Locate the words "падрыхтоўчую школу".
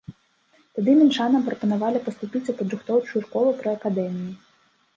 2.63-3.49